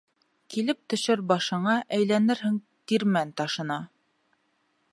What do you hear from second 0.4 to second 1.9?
Килеп төшөр башыңа,